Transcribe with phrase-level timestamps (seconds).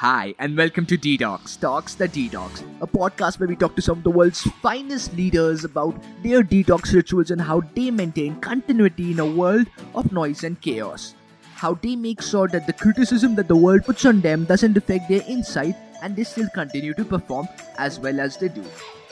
[0.00, 3.96] Hi, and welcome to Detox, Talks the Detox, a podcast where we talk to some
[3.96, 9.20] of the world's finest leaders about their detox rituals and how they maintain continuity in
[9.20, 11.14] a world of noise and chaos.
[11.54, 15.08] How they make sure that the criticism that the world puts on them doesn't affect
[15.08, 18.64] their insight and they still continue to perform as well as they do.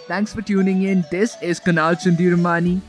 [0.07, 1.03] Thanks for tuning in.
[1.11, 2.83] This is Kunal Sundiramani,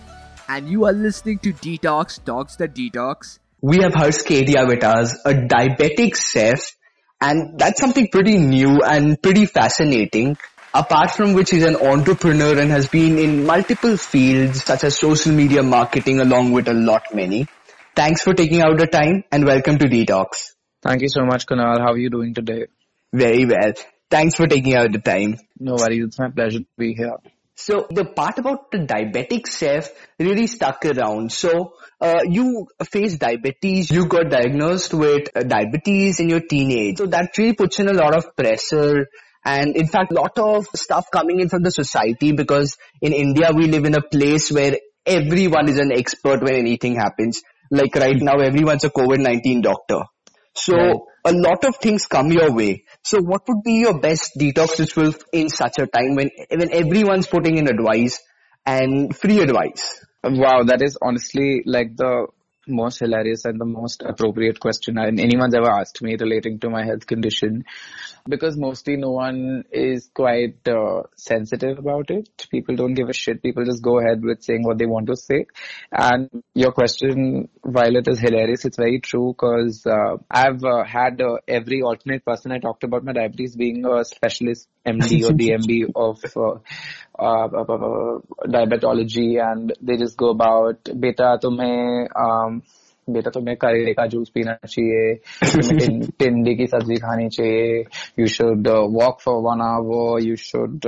[0.50, 3.40] and you are listening to Detox, Talks the Detox.
[3.62, 6.76] We have Harsh Kedia with a diabetic chef
[7.22, 10.38] and that's something pretty new and pretty fascinating.
[10.74, 15.32] Apart from which he's an entrepreneur and has been in multiple fields such as social
[15.32, 17.48] media marketing along with a lot many.
[17.96, 20.54] Thanks for taking out the time and welcome to Detox.
[20.82, 21.80] Thank you so much, Kunal.
[21.80, 22.68] How are you doing today?
[23.14, 23.72] Very well.
[24.10, 25.38] Thanks for taking out the time.
[25.58, 26.04] No worries.
[26.08, 27.16] It's my pleasure to be here.
[27.56, 31.32] So the part about the diabetic chef really stuck around.
[31.32, 36.98] So uh, you faced diabetes, you got diagnosed with uh, diabetes in your teenage.
[36.98, 39.08] So that really puts in a lot of pressure
[39.46, 43.52] and in fact a lot of stuff coming in from the society because in India
[43.56, 47.42] we live in a place where everyone is an expert when anything happens.
[47.72, 50.02] Like right now everyone's a COVID-19 doctor.
[50.56, 50.96] So right.
[51.26, 52.86] A lot of things come your way.
[53.04, 57.28] So what would be your best detox ritual in such a time when, when everyone's
[57.28, 58.22] putting in advice
[58.66, 60.06] and free advice?
[60.24, 62.28] Wow, that is honestly like the
[62.68, 67.06] most hilarious and the most appropriate question anyone's ever asked me relating to my health
[67.06, 67.64] condition
[68.28, 72.48] because mostly no one is quite uh, sensitive about it.
[72.50, 73.44] People don't give a shit.
[73.44, 75.46] People just go ahead with saying what they want to say.
[75.92, 81.22] And your question, while it is hilarious, it's very true because uh, I've uh, had
[81.22, 85.92] uh, every alternate person I talked about my diabetes being a specialist MD or DMB
[85.96, 86.60] of uh,
[87.18, 92.55] uh, uh, diabetology and they just go about beta tumhe um,
[93.13, 95.15] बेटा तुम्हें करेले का juice पीना चाहिए
[96.23, 97.79] टिंडी की सब्जी खानी चाहिए
[98.19, 100.87] you should walk for one hour you should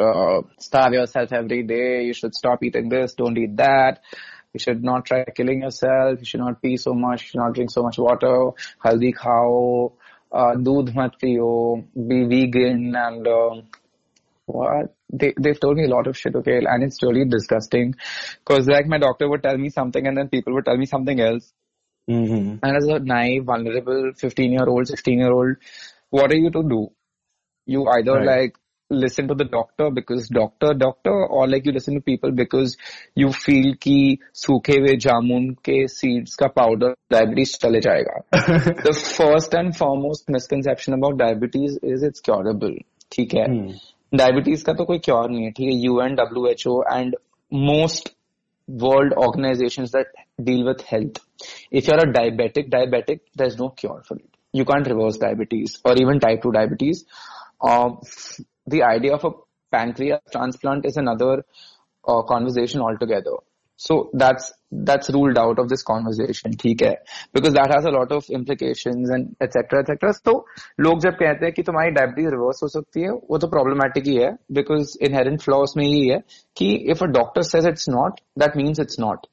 [0.66, 4.00] starve yourself every day you should stop eating this don't eat that
[4.54, 7.58] you should not try killing yourself you should not pee so much you should not
[7.58, 8.34] drink so much water
[8.86, 9.60] healthy khao
[10.32, 11.52] uh, दूध मत पियो
[12.10, 13.54] be vegan and uh,
[14.46, 17.94] what they they've told me a lot of shit okay and it's really disgusting
[18.44, 21.20] because like my doctor would tell me something and then people would tell me something
[21.20, 21.52] else
[22.09, 22.59] Mm-hmm.
[22.63, 25.57] And as a naive, vulnerable 15 year old, 16 year old,
[26.09, 26.91] what are you to do?
[27.65, 28.25] You either right.
[28.25, 28.55] like
[28.89, 32.77] listen to the doctor because doctor doctor or like you listen to people because
[33.15, 38.21] you feel कि सूखे हुए जामुन के seeds का powder diabetes चले जाएगा.
[38.83, 42.77] the first and foremost misconception about diabetes is it's curable.
[43.11, 43.45] ठीक है.
[43.47, 43.73] Hmm.
[44.15, 45.51] Diabetes का तो कोई cure नहीं है.
[45.51, 45.79] ठीक है.
[45.89, 47.15] UN, WHO and
[47.51, 48.13] most
[48.67, 50.07] world organizations that
[50.42, 51.18] deal with health.
[51.70, 54.28] If you're a diabetic, diabetic, there's no cure for it.
[54.52, 57.04] You can't reverse diabetes or even type 2 diabetes.
[57.60, 58.00] Um,
[58.66, 59.30] the idea of a
[59.70, 61.44] pancreas transplant is another
[62.06, 63.36] uh, conversation altogether.
[63.76, 66.94] So that's that's ruled out of this conversation, ठीक है?
[67.34, 69.80] Because that has a lot of implications and etc.
[69.80, 70.12] etc.
[70.18, 70.34] So
[70.80, 74.14] लोग जब कहते हैं कि तुम्हारी diabetes reverse हो सकती है वो तो प्रॉब्लमेटिक ही
[74.16, 76.22] है बिकॉज इनहेरेंट फ्लॉ उसमें यही है
[76.56, 79.26] कि if a doctor says it's not that means it's not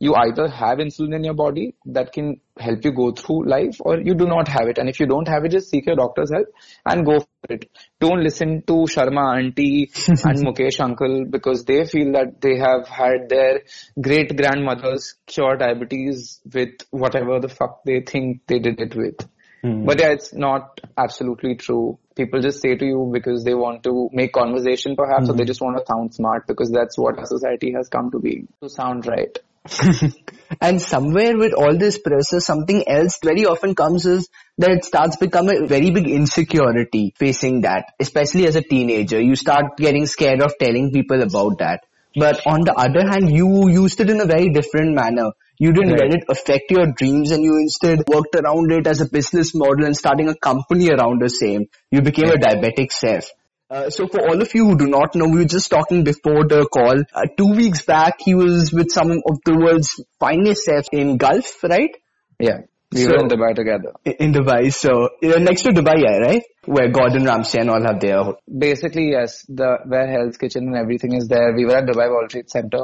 [0.00, 4.00] you either have insulin in your body that can help you go through life or
[4.00, 4.78] you do not have it.
[4.78, 6.46] And if you don't have it, just seek your doctor's help
[6.86, 7.70] and go for it.
[8.00, 13.28] Don't listen to Sharma auntie and Mukesh uncle because they feel that they have had
[13.28, 13.60] their
[14.00, 19.28] great grandmothers cure diabetes with whatever the fuck they think they did it with.
[19.62, 19.84] Mm.
[19.84, 21.98] But yeah, it's not absolutely true.
[22.16, 25.30] People just say to you because they want to make conversation perhaps mm.
[25.30, 25.48] or they hmm.
[25.48, 28.70] just want to sound smart because that's what our society has come to be, to
[28.70, 29.38] sound right.
[30.60, 34.28] and somewhere with all this process, something else very often comes is
[34.58, 39.20] that it starts becoming a very big insecurity facing that, especially as a teenager.
[39.20, 41.80] You start getting scared of telling people about that.
[42.16, 45.30] But on the other hand, you used it in a very different manner.
[45.58, 46.10] You didn't right.
[46.10, 49.84] let it affect your dreams and you instead worked around it as a business model
[49.84, 51.66] and starting a company around the same.
[51.90, 53.28] You became a diabetic chef.
[53.70, 56.44] Uh, so for all of you who do not know, we were just talking before
[56.44, 56.96] the call.
[57.14, 61.62] Uh, two weeks back, he was with some of the world's finest chefs in Gulf,
[61.62, 61.96] right?
[62.40, 62.62] Yeah.
[62.92, 63.92] We so, were in Dubai together.
[64.04, 66.42] In Dubai, so uh, next to Dubai, yeah, right?
[66.64, 68.34] Where Gordon Ramsay and all have their.
[68.50, 69.46] Basically, yes.
[69.48, 71.54] The where Hell's Kitchen and everything is there.
[71.54, 72.82] We were at Dubai World Trade Center,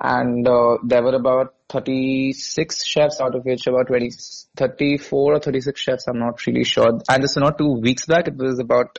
[0.00, 4.10] and uh, there were about 36 chefs, out of which about 20,
[4.56, 6.06] 34 or 36 chefs.
[6.06, 7.00] I'm not really sure.
[7.08, 8.28] And this was not two weeks back.
[8.28, 8.98] It was about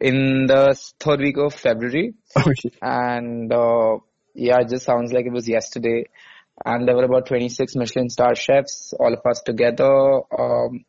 [0.00, 2.14] in the third week of February.
[2.36, 2.70] Okay.
[2.80, 3.98] And uh,
[4.34, 6.06] yeah, it just sounds like it was yesterday.
[6.64, 10.20] And there were about 26 Michelin star chefs, all of us together.
[10.38, 10.84] Um,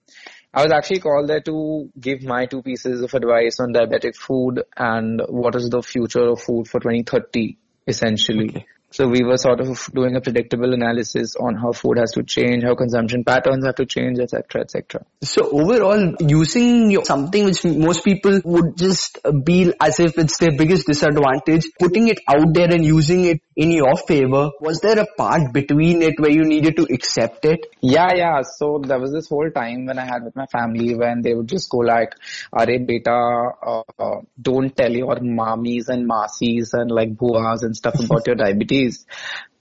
[0.53, 4.63] I was actually called there to give my two pieces of advice on diabetic food
[4.77, 7.57] and what is the future of food for 2030,
[7.87, 8.49] essentially.
[8.49, 8.65] Okay.
[8.93, 12.63] So we were sort of doing a predictable analysis on how food has to change,
[12.63, 15.03] how consumption patterns have to change, etc., etc.
[15.23, 20.55] So overall, using your, something which most people would just be as if it's their
[20.55, 25.07] biggest disadvantage, putting it out there and using it in your favor, was there a
[25.17, 27.65] part between it where you needed to accept it?
[27.81, 28.41] Yeah, yeah.
[28.43, 31.47] So there was this whole time when I had with my family when they would
[31.47, 32.13] just go like,
[32.51, 37.99] "Are beta, uh, uh, don't tell your mommies and masis and like buas and stuff
[37.99, 38.82] about your diabetes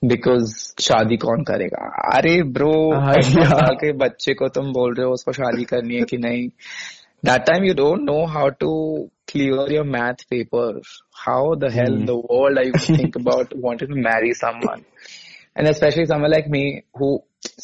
[0.01, 1.86] because शादी कौन करेगा
[2.16, 6.01] अरे bro हाँ, साल के बच्चे को तुम बोल रहे हो उसको शादी करनी है
[6.12, 6.50] कि नहीं
[7.28, 8.72] that time you don't know how to
[9.31, 10.66] clear your math paper
[11.25, 14.34] how the hell in the world are you going to think about wanting to marry
[14.42, 14.86] someone
[15.56, 17.10] and especially someone like me who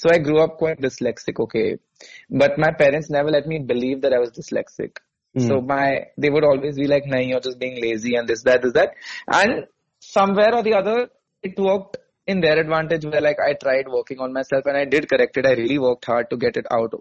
[0.01, 1.77] so I grew up quite dyslexic okay
[2.29, 4.97] but my parents never let me believe that I was dyslexic
[5.35, 5.85] so my
[6.17, 8.95] they would always be like no you're just being lazy and this that this that
[9.27, 9.65] and
[9.99, 11.09] somewhere or the other
[11.42, 11.98] it worked
[12.28, 15.46] in their advantage where like I tried working on myself and I did correct it.
[15.46, 16.92] I really worked hard to get it out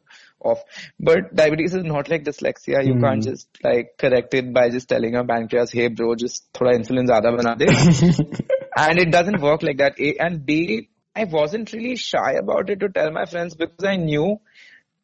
[0.42, 0.60] of.
[0.98, 2.86] But diabetes is not like dyslexia.
[2.86, 3.32] You can't hmm.
[3.32, 7.36] just like correct it by just telling your pancreas, hey bro, just thoda insulin zyada
[7.36, 7.68] bana de.
[8.78, 10.00] and it doesn't work like that.
[10.00, 13.98] A and B, I wasn't really shy about it to tell my friends because I
[13.98, 14.40] knew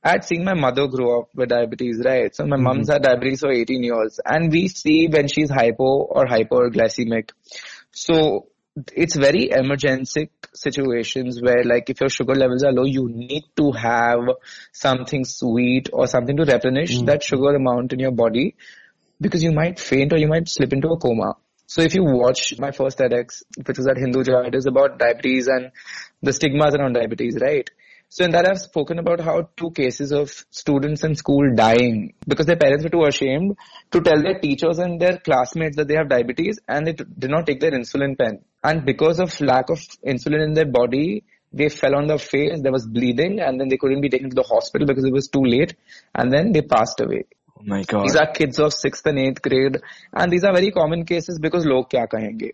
[0.01, 2.33] I had seen my mother grow up with diabetes, right?
[2.33, 2.93] So my mom's hmm.
[2.93, 7.31] had diabetes for 18 years and we see when she's hypo or hyperglycemic.
[7.91, 8.47] So
[8.95, 13.71] it's very emergency situations where like if your sugar levels are low, you need to
[13.71, 14.21] have
[14.71, 17.05] something sweet or something to replenish mm.
[17.05, 18.55] that sugar amount in your body
[19.21, 21.35] because you might faint or you might slip into a coma.
[21.67, 25.47] So if you watch my first TEDx, which was at Hinduja, it is about diabetes
[25.47, 25.71] and
[26.21, 27.69] the stigmas around diabetes, right?
[28.15, 32.45] So in that I've spoken about how two cases of students in school dying because
[32.45, 33.57] their parents were too ashamed
[33.89, 37.31] to tell their teachers and their classmates that they have diabetes and they t- did
[37.31, 38.43] not take their insulin pen.
[38.63, 42.71] And because of lack of insulin in their body, they fell on their face, there
[42.71, 45.43] was bleeding and then they couldn't be taken to the hospital because it was too
[45.43, 45.75] late
[46.13, 47.23] and then they passed away.
[47.57, 48.03] Oh my god.
[48.03, 49.81] These are kids of 6th and 8th grade
[50.13, 52.51] and these are very common cases because log kya kahenge.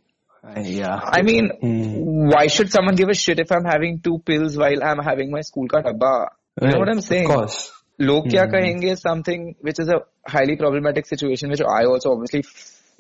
[0.58, 1.00] Yeah.
[1.04, 5.00] I mean, why should someone give a shit if I'm having two pills while I'm
[5.00, 6.30] having my school ka dabba?
[6.62, 7.30] You know what I'm saying?
[7.30, 7.72] Of course.
[8.00, 12.46] Log kya kahenge is something which is a highly problematic situation which I also obviously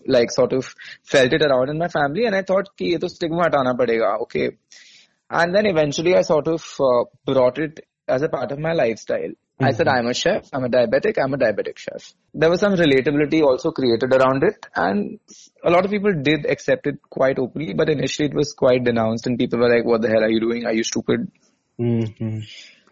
[0.05, 3.09] like sort of felt it around in my family and I thought ki ye to
[3.09, 4.57] stigma hatana padega, okay.
[5.29, 9.31] And then eventually I sort of uh, brought it as a part of my lifestyle.
[9.61, 12.13] I said, I'm a chef, I'm a diabetic, I'm a diabetic chef.
[12.33, 15.19] There was some relatability also created around it and
[15.63, 19.27] a lot of people did accept it quite openly, but initially it was quite denounced
[19.27, 20.65] and people were like, what the hell are you doing?
[20.65, 21.29] Are you stupid?
[21.79, 22.39] Mm-hmm.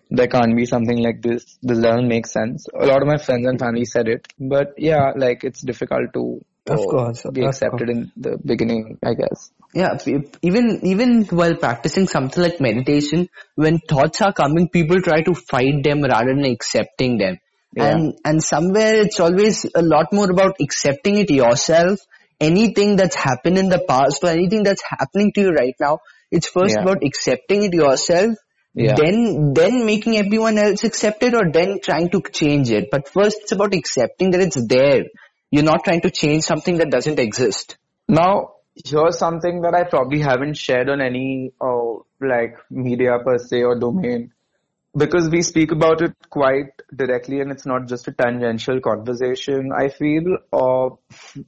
[0.10, 1.58] There can't be something like this.
[1.62, 2.68] This doesn't make sense.
[2.74, 6.42] A lot of my friends and family said it, but yeah, like it's difficult to
[6.70, 9.52] Of course, be accepted in the beginning, I guess.
[9.74, 9.98] Yeah,
[10.42, 15.84] even even while practicing something like meditation, when thoughts are coming, people try to fight
[15.84, 17.38] them rather than accepting them.
[17.76, 17.88] Yeah.
[17.90, 22.00] And and somewhere it's always a lot more about accepting it yourself.
[22.40, 26.00] Anything that's happened in the past or anything that's happening to you right now,
[26.32, 26.84] it's first Yeah.
[26.84, 28.36] about accepting it yourself.
[28.74, 28.96] Yeah.
[28.96, 32.90] Then then making everyone else accept it or then trying to change it.
[32.92, 35.04] But first it's about accepting that it's there.
[35.52, 37.78] You're not trying to change something that doesn't exist.
[38.08, 38.54] Now,
[38.86, 43.80] here's something that I probably haven't shared on any uh, like media per se or
[43.80, 44.34] domain
[44.98, 49.72] because we speak about it quite directly and it's not just a tangential conversation.
[49.78, 50.90] I feel uh,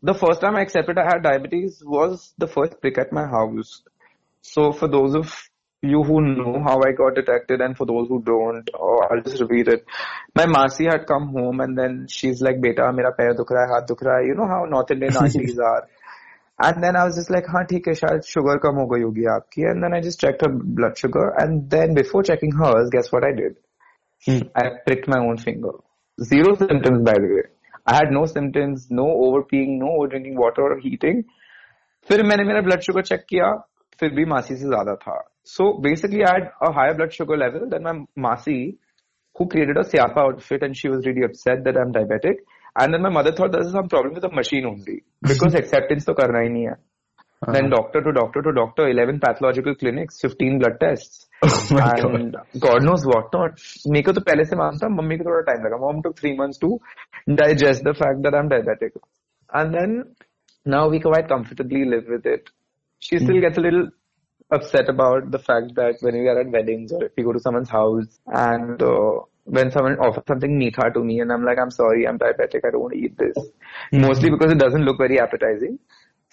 [0.03, 3.81] the first time I accepted I had diabetes was the first prick at my house.
[4.41, 5.48] So for those of
[5.82, 9.40] you who know how I got detected and for those who don't, oh, I'll just
[9.40, 9.84] repeat it.
[10.34, 13.74] My Masi had come home and then she's like, beta, mera pair dukh raha hai,
[13.74, 14.26] haath dukh raha hai.
[14.26, 15.86] You know how North Indian aunties are.
[16.58, 19.24] And then I was just like, हाँ ठीक है शायद sugar कम हो गई होगी
[19.34, 19.70] आपकी.
[19.70, 21.34] And then I just checked her blood sugar.
[21.36, 23.56] And then before checking hers, guess what I did?
[24.54, 25.72] I pricked my own finger.
[26.22, 27.42] Zero symptoms by the way.
[27.84, 31.24] I had no symptoms, no overpeeing, no over drinking water or heating.
[32.08, 33.52] फिर मैंने मेरा blood sugar check किया,
[34.00, 35.27] फिर भी मासी से ज्यादा था.
[35.44, 38.76] So basically I had a higher blood sugar level than my masi
[39.36, 42.36] who created a Siapa outfit and she was really upset that I'm diabetic.
[42.76, 46.14] And then my mother thought there's some problem with the machine only because acceptance तो
[46.14, 46.76] करना ही नहीं है.
[47.52, 51.26] Then doctor to doctor to doctor, 11 pathological clinics, 15 blood tests.
[51.42, 53.60] and God knows what not.
[53.86, 55.80] मेरे को तो पहले से मालूम था मम्मी को थोड़ा टाइम लगा.
[55.82, 56.78] Mom took three months to
[57.42, 58.96] digest the fact that I'm diabetic.
[59.52, 60.16] And then
[60.64, 62.48] now we quite comfortably live with it.
[62.98, 63.88] She still gets a little
[64.50, 67.40] upset about the fact that when we are at weddings or if we go to
[67.40, 71.70] someone's house and uh, when someone offers something meetha to me and I'm like, I'm
[71.70, 73.36] sorry, I'm diabetic, I don't want to eat this.
[73.92, 75.78] Mostly because it doesn't look very appetizing.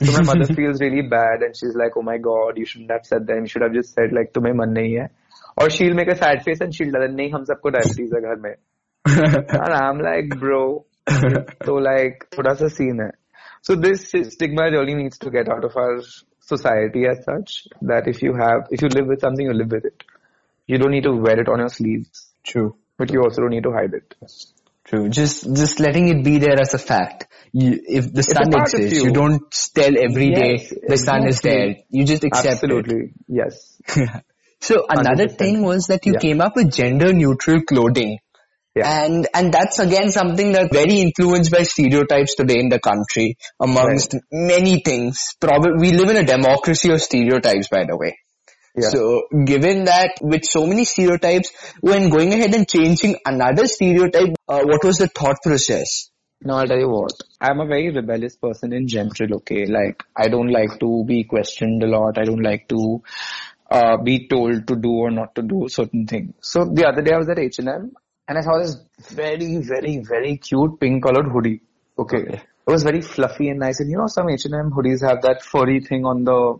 [0.01, 3.05] So my mother feels really bad and she's like, oh my god, you shouldn't have
[3.05, 3.37] said that.
[3.37, 5.09] You should have just said like, तुम्हें मन नहीं है.
[5.57, 8.39] Or she'll make a sad face and she'll tell नहीं हम सबको diabetes है घर
[8.41, 8.55] में.
[9.05, 10.85] and I'm like, bro,
[11.65, 13.11] so like थोड़ा सा scene है.
[13.61, 16.01] So this stigma really needs to get out of our
[16.46, 19.84] society as such that if you have, if you live with something, you live with
[19.84, 20.02] it.
[20.66, 22.76] You don't need to wear it on your sleeves, True.
[22.96, 24.14] but you also don't need to hide it.
[24.84, 25.08] True.
[25.08, 27.26] Just just letting it be there as a fact.
[27.52, 29.06] You, if the sun exists, you.
[29.06, 29.12] you.
[29.12, 29.42] don't
[29.74, 31.76] tell every day Yes, the sun is there.
[31.90, 32.52] You just accept it.
[32.52, 33.80] Absolutely, yes.
[34.60, 35.38] so another 100%.
[35.38, 36.20] thing was that you Yeah.
[36.20, 38.18] came up with gender neutral clothing.
[38.76, 39.04] Yeah.
[39.04, 44.14] And and that's again something that's very influenced by stereotypes today in the country amongst
[44.30, 45.34] many things.
[45.40, 48.18] Probably we live in a democracy of stereotypes by the way.
[48.76, 48.90] Yeah.
[48.90, 54.60] So given that with so many stereotypes, when going ahead and changing another stereotype, uh,
[54.64, 56.10] what was the thought process?
[56.42, 57.12] No, I'll tell you what.
[57.40, 59.64] I'm a very rebellious person in general, okay?
[59.64, 62.18] Like, I don't like to be questioned a lot.
[62.18, 63.02] I don't like to
[63.70, 66.34] uh, be told to do or not to do certain things.
[66.42, 67.92] So the other day I was at H&M
[68.27, 68.77] and I saw this
[69.09, 71.61] very, very, very cute pink colored hoodie.
[71.99, 72.41] Okay.
[72.67, 73.79] It was very fluffy and nice.
[73.79, 76.59] And you know, some H&M hoodies have that furry thing on the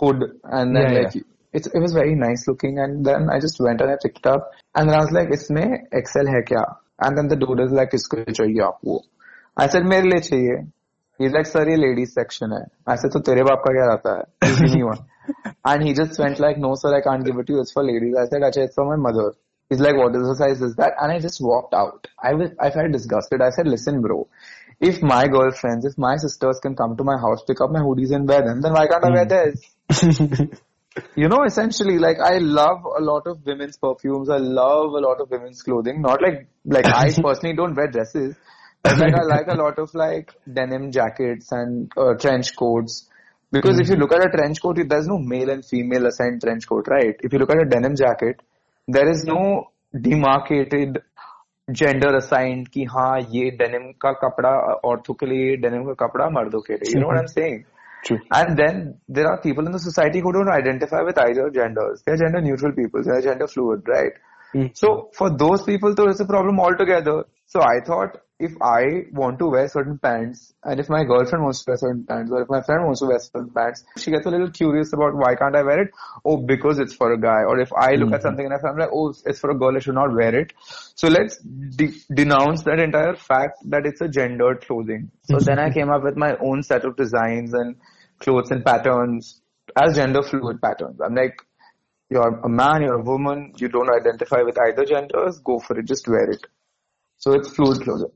[0.00, 3.60] hood and then Yeah, like, it's, it was very nice looking and then I just
[3.60, 6.64] went and I picked it up and then I was like, इसमें XL है क्या?
[7.00, 9.00] And then the dude is like, किसको चाहिए आपको?
[9.56, 10.66] I said, मेरे लिए चाहिए.
[11.18, 12.64] He's like, sir, ये ladies section है.
[12.86, 14.24] I said, तो तेरे बाप का क्या रहता है?
[14.44, 15.04] You give me one.
[15.64, 17.60] And he just went like, no sir, I can't give it to you.
[17.60, 18.14] It's for ladies.
[18.16, 19.32] I said, अच्छा, it's for my mother.
[19.71, 20.95] He's like, what size is that?
[20.99, 22.05] And I just walked out.
[22.21, 23.41] I was, I felt disgusted.
[23.41, 24.27] I said, listen bro,
[24.81, 28.13] if my girlfriends, if my sisters can come to my house, pick up my hoodies
[28.13, 29.61] and wear them, then why can't I wear theirs?
[31.15, 34.29] you know, essentially, like I love a lot of women's perfumes.
[34.29, 36.01] I love a lot of women's clothing.
[36.01, 38.35] Not like like I personally don't wear dresses,
[38.83, 43.07] but like I like a lot of like denim jackets and uh, trench coats.
[43.53, 46.67] Because if you look at a trench coat, there's no male and female assigned trench
[46.67, 47.15] coat, right?
[47.21, 48.41] If you look at a denim jacket,
[48.87, 49.41] there is no
[49.95, 50.99] demarcated
[51.67, 54.49] gender assigned की हाँ ये denim का कपड़ा
[54.89, 57.59] औरतों के लिए denim का कपड़ा मर्दों के लिए। You am saying
[58.11, 60.19] and then there are people in the society
[60.53, 64.19] identify with I genders gender neutral people gender fluid right
[64.77, 67.21] so for those people तो is a problem all together
[67.55, 71.63] so I thought if I want to wear certain pants, and if my girlfriend wants
[71.63, 74.25] to wear certain pants, or if my friend wants to wear certain pants, she gets
[74.25, 75.91] a little curious about why can't I wear it?
[76.25, 77.43] Oh, because it's for a guy.
[77.47, 78.21] Or if I look at mm-hmm.
[78.21, 80.53] something and I'm like, oh, it's for a girl, I should not wear it.
[80.95, 85.11] So let's de- denounce that entire fact that it's a gendered clothing.
[85.23, 87.75] So then I came up with my own set of designs and
[88.19, 89.41] clothes and patterns
[89.75, 90.99] as gender fluid patterns.
[90.99, 91.37] I'm like,
[92.09, 95.85] you're a man, you're a woman, you don't identify with either genders, go for it,
[95.85, 96.45] just wear it.
[97.17, 98.11] So it's fluid clothing.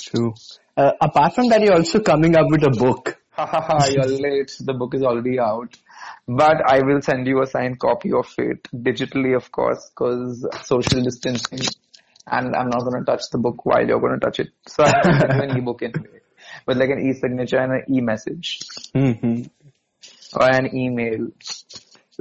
[0.00, 0.34] True.
[0.76, 3.16] Uh, apart from that, you're also coming up with a book.
[3.32, 4.52] Ha ha ha, you're late.
[4.60, 5.76] The book is already out.
[6.26, 11.02] But I will send you a signed copy of it, digitally of course, because social
[11.02, 11.66] distancing.
[12.26, 14.48] And I'm not going to touch the book while you're going to touch it.
[14.68, 16.20] So I'm going to send you an anyway.
[16.66, 18.60] With like an e-signature and an e-message.
[18.94, 19.42] Mm-hmm.
[20.34, 21.28] Or an email.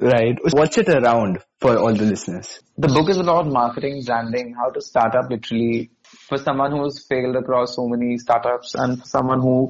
[0.02, 0.38] Right.
[0.52, 2.60] What's it around for all the listeners?
[2.78, 5.92] The book is about marketing, branding, how to start up literally
[6.28, 9.70] for someone who's failed across so many startups and for someone who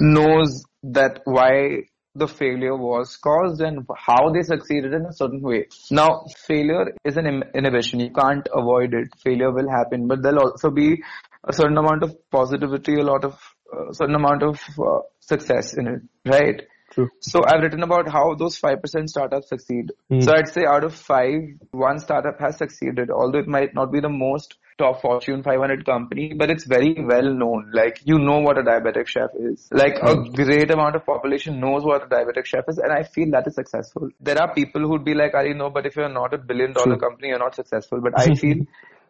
[0.00, 1.82] knows that why
[2.14, 5.66] the failure was caused and how they succeeded in a certain way.
[5.90, 8.00] Now, failure is an inhibition.
[8.00, 9.08] You can't avoid it.
[9.22, 11.02] Failure will happen, but there'll also be
[11.44, 13.38] a certain amount of positivity, a lot of,
[13.72, 16.62] uh, certain amount of uh, success in it, right?
[16.96, 17.10] True.
[17.20, 19.92] So I've written about how those 5% startups succeed.
[20.08, 20.20] Hmm.
[20.20, 24.00] So I'd say out of five, one startup has succeeded, although it might not be
[24.00, 27.70] the most top Fortune 500 company, but it's very well known.
[27.74, 29.68] Like, you know what a diabetic chef is.
[29.70, 30.32] Like, a hmm.
[30.32, 33.56] great amount of population knows what a diabetic chef is, and I feel that is
[33.56, 34.08] successful.
[34.18, 36.96] There are people who'd be like, I know, but if you're not a billion dollar
[36.96, 38.00] company, you're not successful.
[38.00, 38.64] But I feel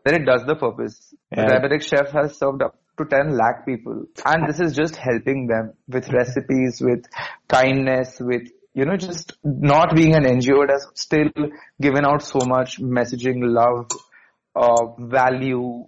[0.04, 1.14] that it does the purpose.
[1.30, 1.50] The Yeah.
[1.50, 4.06] diabetic chef has served up to 10 lakh people.
[4.24, 7.04] And this is just helping them with recipes, with
[7.48, 10.68] kindness, with, you know, just not being an NGO.
[10.68, 11.30] Has still
[11.80, 13.90] given out so much messaging, love,
[14.54, 15.86] uh, value,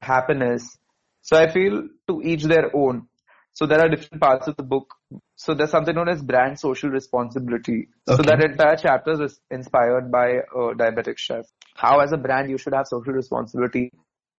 [0.00, 0.76] happiness.
[1.22, 3.08] So I feel to each their own.
[3.52, 4.94] So there are different parts of the book.
[5.36, 7.88] So there's something known as brand social responsibility.
[8.08, 11.46] So that entire chapter is inspired by a diabetic chef.
[11.76, 13.92] How as a brand you should have social responsibility.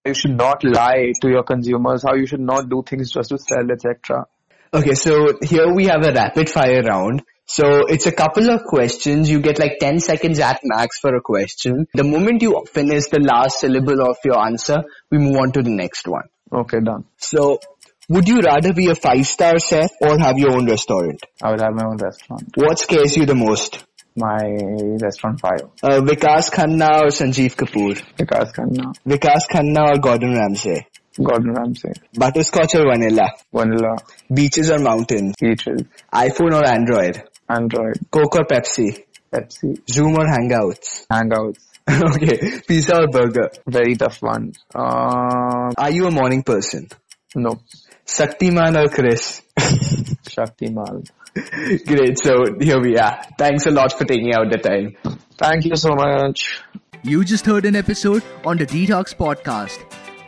[0.05, 2.03] You should not lie to your consumers.
[2.03, 4.27] How you should not do things just to sell, etc.
[4.71, 7.23] Okay, so here we have a rapid fire round.
[7.45, 9.29] So it's a couple of questions.
[9.29, 11.87] You get like 10 seconds at max for a question.
[11.93, 15.69] The moment you finish the last syllable of your answer, we move on to the
[15.69, 16.29] next one.
[16.53, 17.05] Okay, done.
[17.17, 17.59] So
[18.07, 21.23] would you rather be a five star chef or have your own restaurant?
[21.41, 22.51] I would have my own restaurant.
[22.55, 23.83] What scares you the most?
[24.17, 24.39] My
[25.01, 25.73] restaurant file.
[25.83, 27.95] Uh, Vikas Khanna or Sanjeev Kapoor?
[28.17, 28.93] Vikas Khanna.
[29.05, 30.87] Vikas Khanna or Gordon Ramsay?
[31.21, 31.91] Gordon Ramsay.
[32.17, 33.29] Butterscotch or vanilla?
[33.53, 33.97] Vanilla.
[34.33, 35.35] Beaches or mountains?
[35.39, 35.81] Beaches.
[36.13, 37.23] iPhone or Android?
[37.49, 37.99] Android.
[38.09, 39.03] Coke or Pepsi?
[39.33, 39.77] Pepsi.
[39.89, 41.05] Zoom or Hangouts?
[41.11, 41.59] Hangouts.
[42.15, 42.61] okay.
[42.67, 43.49] Pizza or burger?
[43.67, 44.53] Very tough one.
[44.73, 46.87] Uh, Are you a morning person?
[47.35, 47.59] no.
[48.07, 49.41] Shaktiman or Krrish?
[50.25, 51.09] Shaktimal.
[51.85, 52.17] Great.
[52.19, 53.21] So here we are.
[53.37, 54.95] Thanks a lot for taking out the time.
[55.37, 56.61] Thank you so much.
[57.03, 59.79] You just heard an episode on the Detox Podcast.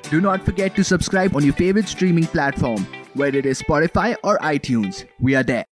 [0.09, 4.37] Do not forget to subscribe on your favorite streaming platform, whether it is Spotify or
[4.39, 5.05] iTunes.
[5.19, 5.65] We are there.